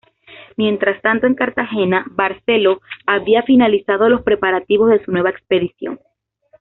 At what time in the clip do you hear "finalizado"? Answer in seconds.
3.43-4.09